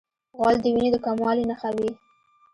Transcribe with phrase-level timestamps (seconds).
[0.37, 1.89] غول د وینې د کموالي نښه وي.